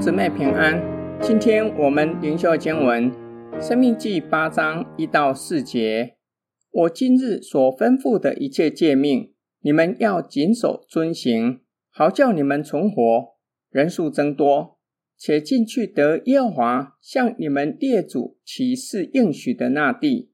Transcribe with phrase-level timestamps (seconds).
[0.00, 0.80] 姊妹平安，
[1.20, 3.10] 今天我们灵修经文
[3.60, 6.14] 《生命记》八章一到四节。
[6.70, 13.34] 我今日所吩咐的一切诫命，你们要谨守遵行，好叫你们存活，
[13.70, 14.78] 人数增多，
[15.16, 20.30] 且进去得耶和华向你们列祖起誓应许的那地。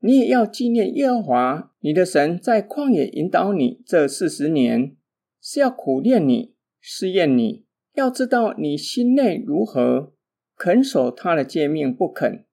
[0.00, 4.94] 你也要纪念耶和华你的神在旷野引导你这四十年，
[5.40, 7.64] 是要苦练你，试验你。
[7.98, 10.12] 要知道你心内如何，
[10.56, 12.44] 肯守他的诫命不肯，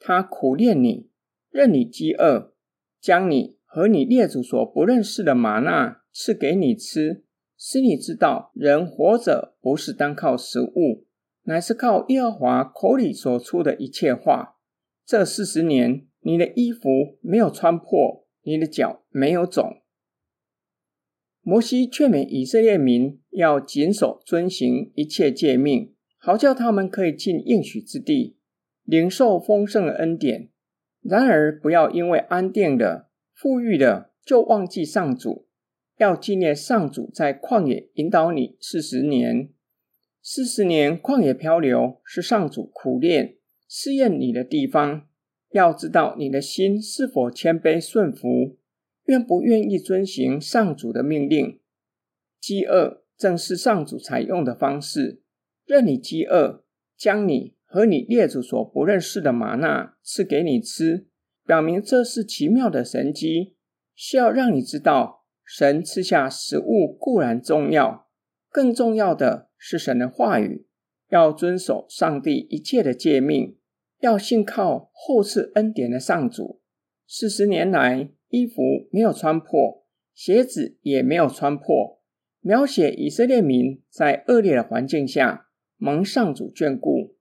[0.00, 1.08] 他苦炼你，
[1.50, 2.52] 任你饥饿，
[3.00, 7.22] 将你和你列祖所不认识的吗哪赐给你吃，
[7.56, 11.06] 使你知道人活着不是单靠食物，
[11.44, 14.56] 乃是靠耶和华口里所出的一切话。
[15.06, 19.80] 这四十年，你的衣服没有穿破，你的脚没有肿。
[21.42, 28.36] 摩西劝勉以色列民要谨守遵行一切诫命，好叫他们可以进应许之地，
[28.84, 30.50] 领受丰盛的恩典。
[31.00, 35.46] 然而，不要因为安定的、富裕的，就忘记上主，
[35.96, 39.48] 要纪念上主在旷野引导你四十年。
[40.20, 45.06] 四十年旷野漂流是上主苦练、试验你的地方，
[45.52, 48.57] 要知道你的心是否谦卑顺服。
[49.08, 51.58] 愿不愿意遵行上主的命令？
[52.38, 55.22] 饥饿正是上主采用的方式，
[55.64, 56.62] 任你饥饿，
[56.94, 61.08] 将你和你列祖所不认识的吗哪赐给你吃，
[61.46, 63.56] 表明这是奇妙的神迹，
[63.94, 68.08] 是要让你知道，神赐下食物固然重要，
[68.50, 70.66] 更重要的是神的话语，
[71.08, 73.56] 要遵守上帝一切的诫命，
[74.00, 76.60] 要信靠厚赐恩典的上主。
[77.06, 82.00] 四十年来，衣服没有穿破，鞋子也没有穿破，
[82.40, 87.16] 描写以色列民在恶劣的环境下蒙上主眷顾。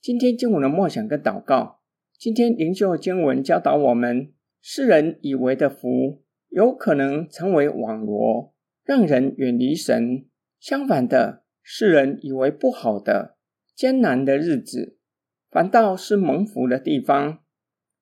[0.00, 1.80] 今天经文的默想跟祷告，
[2.16, 8.54] 今天灵修经文教导我们：世人以为的福，有可能成为网罗，
[8.84, 10.26] 让人远离神；
[10.60, 13.36] 相反的，世人以为不好的、
[13.74, 14.98] 艰难的日子，
[15.50, 17.40] 反倒是蒙福的地方。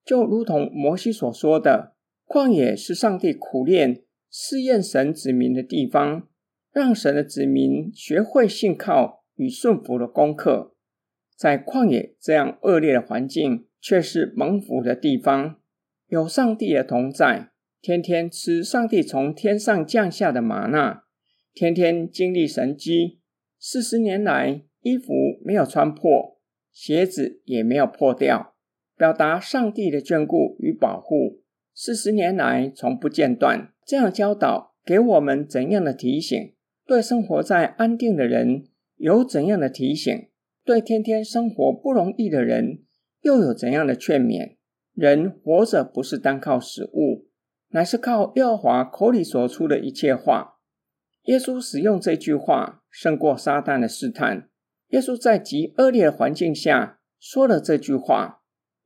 [0.07, 1.93] 就如同摩西所说的，
[2.25, 6.29] 旷野是上帝苦练、试验神子民的地方，
[6.71, 10.73] 让神的子民学会信靠与顺服的功课。
[11.35, 15.59] 在旷野这样恶劣的环境，却是蒙福的地方，
[16.07, 17.49] 有上帝的同在，
[17.81, 21.03] 天天吃上帝从天上降下的吗哪，
[21.53, 23.19] 天天经历神迹。
[23.59, 25.13] 四十年来，衣服
[25.43, 26.39] 没有穿破，
[26.71, 28.53] 鞋子也没有破掉。
[28.97, 31.41] 表达上帝的眷顾与保护，
[31.73, 33.71] 四十年来从不间断。
[33.85, 36.55] 这样教导给我们怎样的提醒？
[36.85, 38.65] 对生活在安定的人
[38.95, 40.29] 有怎样的提醒？
[40.65, 42.79] 对天天生活不容易的人
[43.21, 44.55] 又有怎样的劝勉？
[44.93, 47.27] 人活着不是单靠食物，
[47.69, 50.55] 乃是靠耶和华口里所出的一切话。
[51.25, 54.49] 耶稣使用这句话胜过撒旦的试探。
[54.87, 58.36] 耶稣在极恶劣环境下说了这句话。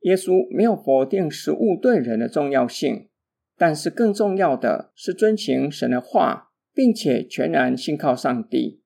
[0.02, 3.08] 耶稣没有否定食物对人的重要性，
[3.56, 8.82] 但是更重要的是遵行神的话，并且全然信靠上帝。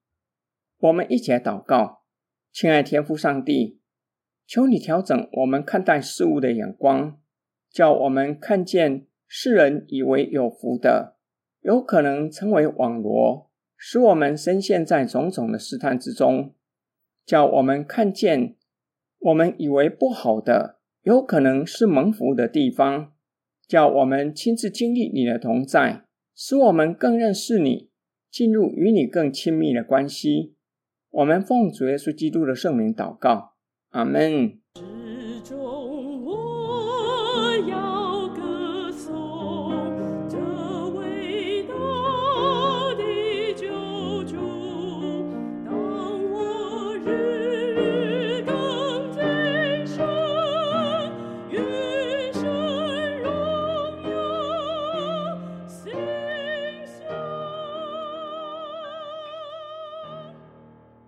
[0.78, 2.02] 我们一起来祷告，
[2.52, 3.80] 亲爱天父上帝，
[4.46, 7.18] 求你调整我们看待事物的眼光，
[7.70, 11.16] 叫我们看见世人以为有福的，
[11.62, 16.52] 有可能成为网罗，使我们深陷在种种的试探之中；
[17.24, 18.56] 叫我们看见
[19.18, 20.74] 我们以为不好的。
[21.06, 23.12] 有可能是蒙福的地方，
[23.68, 26.02] 叫我们亲自经历你的同在，
[26.34, 27.90] 使我们更认识你，
[28.28, 30.56] 进入与你更亲密的关系。
[31.10, 33.52] 我们奉主耶稣基督的圣名祷告，
[33.90, 34.58] 阿门。